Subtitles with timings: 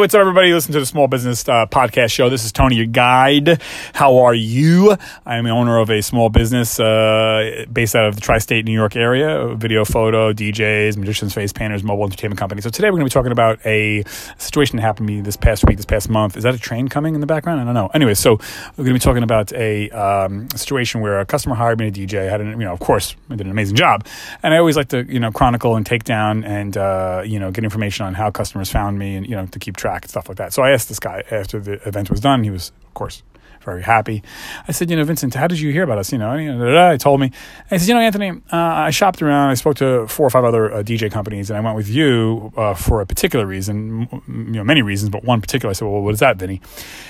[0.00, 0.50] What's up, everybody?
[0.54, 2.30] Listen to the Small Business uh, Podcast Show.
[2.30, 3.60] This is Tony, your guide.
[3.92, 4.96] How are you?
[5.26, 8.64] I am the owner of a small business uh, based out of the tri state
[8.64, 12.62] New York area video, photo, DJs, magicians, face painters, mobile entertainment company.
[12.62, 14.02] So, today we're going to be talking about a
[14.38, 16.34] situation that happened to me this past week, this past month.
[16.34, 17.60] Is that a train coming in the background?
[17.60, 17.90] I don't know.
[17.92, 18.36] Anyway, so
[18.78, 21.92] we're going to be talking about a um, situation where a customer hired me a
[21.92, 22.26] DJ.
[22.26, 24.06] I had, an, you know, of course, I did an amazing job.
[24.42, 27.50] And I always like to, you know, chronicle and take down and, uh, you know,
[27.50, 30.10] get information on how customers found me and, you know, to keep track track and
[30.10, 30.52] stuff like that.
[30.52, 32.44] So I asked this guy after the event was done.
[32.44, 33.22] He was, of course,
[33.62, 34.22] very happy.
[34.68, 36.12] I said, you know, Vincent, how did you hear about us?
[36.12, 37.26] You know, and he told me.
[37.26, 37.34] And
[37.70, 39.50] he said, you know, Anthony, uh, I shopped around.
[39.50, 42.52] I spoke to four or five other uh, DJ companies, and I went with you
[42.56, 44.08] uh, for a particular reason.
[44.26, 45.70] You know, many reasons, but one particular.
[45.70, 46.60] I said, well, what is that, Vinny?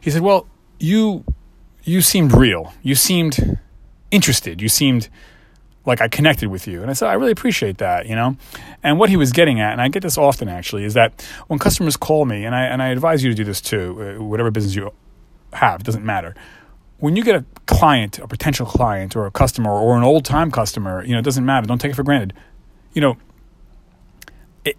[0.00, 0.46] He said, well,
[0.78, 1.24] you
[1.84, 2.72] you seemed real.
[2.82, 3.58] You seemed
[4.10, 4.62] interested.
[4.62, 5.08] You seemed
[5.84, 6.80] like I connected with you.
[6.82, 8.36] And I said, I really appreciate that, you know?
[8.82, 11.58] And what he was getting at, and I get this often actually, is that when
[11.58, 14.50] customers call me, and I, and I advise you to do this too, uh, whatever
[14.50, 14.92] business you
[15.52, 16.34] have, it doesn't matter.
[16.98, 20.52] When you get a client, a potential client, or a customer, or an old time
[20.52, 21.66] customer, you know, it doesn't matter.
[21.66, 22.32] Don't take it for granted.
[22.92, 23.16] You know,
[24.64, 24.76] it,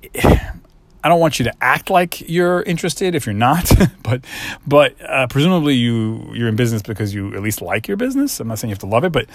[1.03, 3.71] I don't want you to act like you're interested if you're not,
[4.03, 4.23] but
[4.65, 8.39] but uh, presumably you you're in business because you at least like your business.
[8.39, 9.27] I'm not saying you have to love it, but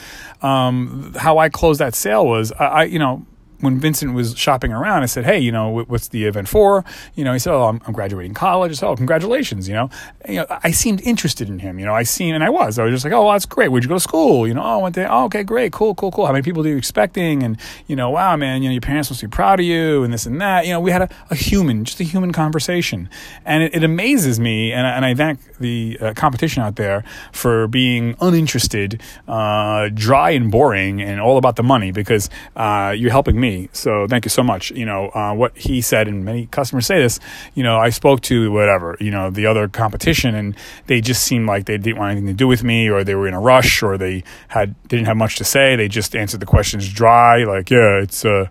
[0.43, 3.27] um, how I closed that sale was I, I you know
[3.61, 7.25] when Vincent was shopping around, I said, "Hey, you know, what's the event for?" You
[7.25, 9.91] know, he said, "Oh, I'm, I'm graduating college." I said, "Oh, congratulations!" You know,
[10.23, 11.79] and, you know, I seemed interested in him.
[11.79, 12.79] You know, I seen, and I was.
[12.79, 13.69] I was just like, "Oh, well, that's great.
[13.69, 15.95] Where'd you go to school?" You know, "Oh, I went there." "Oh, okay, great, cool,
[15.95, 17.43] cool, cool." How many people are you expecting?
[17.43, 20.13] And you know, wow, man, you know, your parents must be proud of you, and
[20.13, 20.67] this and that.
[20.67, 23.09] You know, we had a, a human, just a human conversation,
[23.45, 27.67] and it, it amazes me, and, and I thank the uh, competition out there for
[27.67, 33.41] being uninterested, uh, dry and boring, and all about the money because uh, you're helping
[33.41, 33.48] me.
[33.73, 34.71] So thank you you so much.
[34.71, 37.19] You know, uh, what he said, and many customers say this,
[37.55, 40.55] you know, I spoke to whatever, you know, the other competition and
[40.87, 43.27] they just seemed like they didn't want anything to do with me or they were
[43.27, 45.77] in a rush or they had, didn't have much to say.
[45.77, 48.49] They just answered the questions dry, like, yeah, it's, uh,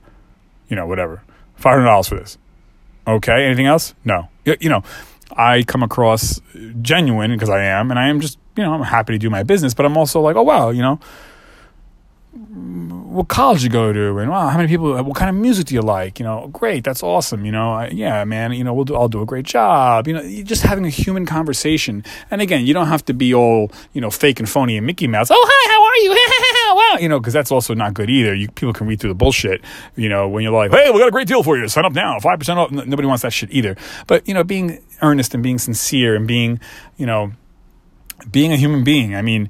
[0.67, 1.21] you know, whatever.
[1.61, 2.37] $500 for this.
[3.07, 3.45] Okay.
[3.45, 3.93] Anything else?
[4.03, 4.27] No.
[4.45, 4.83] You know,
[5.31, 6.41] I come across
[6.81, 9.43] genuine because I am, and I am just, you know, I'm happy to do my
[9.43, 10.99] business, but I'm also like, oh, wow, you know,
[12.33, 15.73] what college you go to and wow how many people what kind of music do
[15.73, 16.19] you like?
[16.19, 19.07] You know great that's awesome you know I, yeah man you know we'll do, I'll
[19.07, 22.03] do a great job you know just having a human conversation.
[22.29, 25.07] And again you don't have to be all you know fake and phony and Mickey
[25.07, 26.27] Mouse oh hi how are you?
[26.67, 28.35] Wow you know because that's also not good either.
[28.35, 29.61] You people can read through the bullshit
[29.95, 31.93] you know when you're like hey we got a great deal for you sign up
[31.93, 32.71] now 5% off.
[32.71, 33.77] Nobody wants that shit either.
[34.05, 36.59] But you know being earnest and being sincere and being
[36.97, 37.31] you know
[38.29, 39.49] being a human being I mean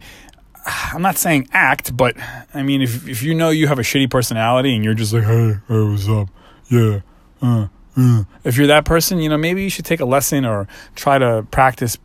[0.67, 2.15] I'm not saying act, but
[2.53, 5.23] I mean, if if you know you have a shitty personality and you're just like,
[5.23, 6.29] hey, hey, what's up?
[6.69, 6.99] Yeah,
[7.41, 8.23] uh, uh.
[8.43, 11.47] if you're that person, you know, maybe you should take a lesson or try to
[11.51, 11.97] practice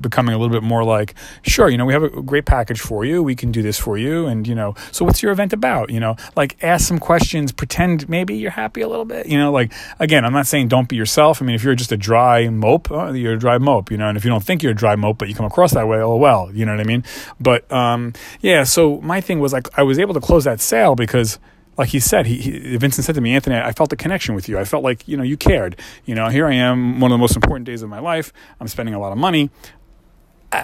[0.00, 3.04] becoming a little bit more like, sure, you know, we have a great package for
[3.04, 3.22] you.
[3.22, 4.26] We can do this for you.
[4.26, 5.90] And, you know, so what's your event about?
[5.90, 9.26] You know, like ask some questions, pretend maybe you're happy a little bit.
[9.26, 11.40] You know, like, again, I'm not saying don't be yourself.
[11.40, 14.08] I mean, if you're just a dry mope, uh, you're a dry mope, you know,
[14.08, 15.98] and if you don't think you're a dry mope, but you come across that way,
[15.98, 17.04] oh, well, you know what I mean?
[17.40, 20.94] But, um, yeah, so my thing was like, I was able to close that sale
[20.94, 21.38] because,
[21.78, 24.48] like he said, he, he, Vincent said to me, Anthony, I felt a connection with
[24.48, 24.58] you.
[24.58, 25.78] I felt like you know you cared.
[26.04, 28.32] You know, here I am, one of the most important days of my life.
[28.60, 29.50] I'm spending a lot of money.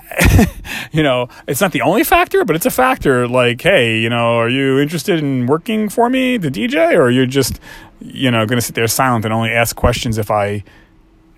[0.93, 3.29] you know, it's not the only factor, but it's a factor.
[3.29, 7.11] Like, hey, you know, are you interested in working for me, the DJ, or are
[7.11, 7.61] you just,
[8.01, 10.65] you know, going to sit there silent and only ask questions if I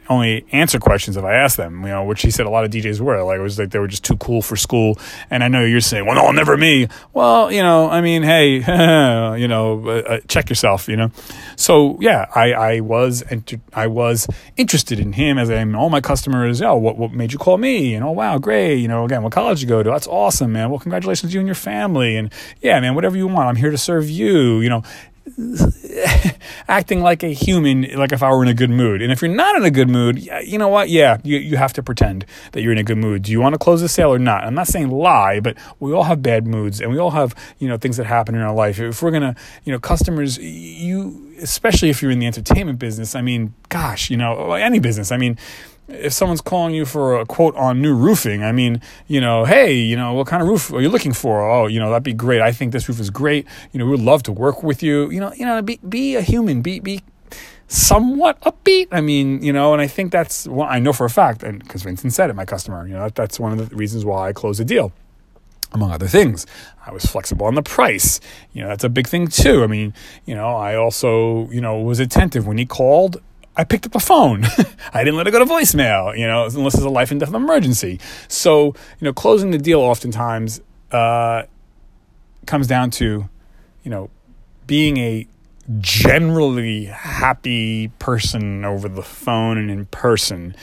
[0.08, 2.70] only answer questions if I ask them, you know, which he said a lot of
[2.70, 3.22] DJs were.
[3.22, 4.98] Like, it was like they were just too cool for school.
[5.30, 6.88] And I know you're saying, well, no, never me.
[7.12, 8.56] Well, you know, I mean, hey,
[9.40, 11.10] you know, uh, uh, check yourself, you know.
[11.56, 14.26] So, yeah, I, I was enter- I was
[14.56, 17.94] interested in him as I'm all my customers, oh, what, what made you call me?
[17.94, 18.76] And oh, wow, great.
[18.76, 19.90] You know, again, what college you go to?
[19.90, 20.70] That's awesome, man.
[20.70, 22.16] Well, congratulations to you and your family.
[22.16, 24.82] And yeah, man, whatever you want, I'm here to serve you, you know
[26.68, 29.02] acting like a human, like if I were in a good mood.
[29.02, 30.88] And if you're not in a good mood, you know what?
[30.88, 33.22] Yeah, you, you have to pretend that you're in a good mood.
[33.22, 34.44] Do you want to close the sale or not?
[34.44, 37.68] I'm not saying lie, but we all have bad moods and we all have, you
[37.68, 38.78] know, things that happen in our life.
[38.78, 43.14] If we're going to, you know, customers, you, especially if you're in the entertainment business,
[43.14, 45.38] I mean, gosh, you know, any business, I mean,
[45.88, 49.74] if someone's calling you for a quote on new roofing, I mean, you know, hey,
[49.74, 51.48] you know, what kind of roof are you looking for?
[51.48, 52.40] Oh, you know, that'd be great.
[52.40, 53.46] I think this roof is great.
[53.72, 55.10] You know, we would love to work with you.
[55.10, 56.62] You know, you know, be be a human.
[56.62, 57.02] Be be
[57.68, 58.88] somewhat upbeat.
[58.92, 61.58] I mean, you know, and I think that's what I know for a fact, and
[61.62, 64.28] because Vincent said it, my customer, you know, that, that's one of the reasons why
[64.28, 64.92] I closed a deal.
[65.72, 66.46] Among other things,
[66.86, 68.20] I was flexible on the price.
[68.52, 69.64] You know, that's a big thing too.
[69.64, 69.92] I mean,
[70.24, 73.20] you know, I also, you know, was attentive when he called
[73.56, 74.44] I picked up the phone.
[74.92, 77.32] I didn't let it go to voicemail, you know, unless it's a life and death
[77.32, 78.00] emergency.
[78.28, 80.60] So, you know, closing the deal oftentimes
[80.90, 81.44] uh,
[82.46, 83.28] comes down to,
[83.84, 84.10] you know,
[84.66, 85.26] being a
[85.80, 90.54] generally happy person over the phone and in person,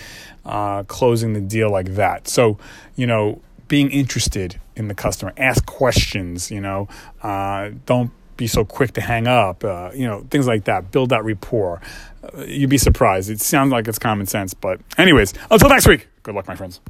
[0.46, 2.28] uh, closing the deal like that.
[2.28, 2.58] So,
[2.96, 6.88] you know, being interested in the customer, ask questions, you know,
[7.24, 8.12] uh, don't
[8.42, 10.92] be so quick to hang up, uh, you know, things like that.
[10.92, 11.80] Build that rapport.
[12.24, 13.30] Uh, you'd be surprised.
[13.30, 16.82] It sounds like it's common sense, but, anyways, until next week, good luck, my friends.